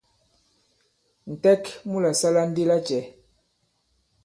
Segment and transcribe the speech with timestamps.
[1.33, 2.99] Ǹtɛk mu la sala ndi lacɛ?